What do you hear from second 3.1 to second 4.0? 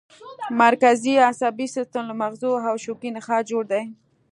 نخاع جوړ دی